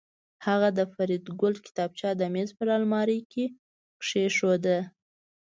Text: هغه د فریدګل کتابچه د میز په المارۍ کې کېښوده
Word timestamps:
هغه 0.45 0.69
د 0.77 0.79
فریدګل 0.93 1.53
کتابچه 1.65 2.09
د 2.15 2.21
میز 2.33 2.49
په 2.57 2.63
المارۍ 2.77 3.19
کې 3.31 3.45
کېښوده 4.05 4.77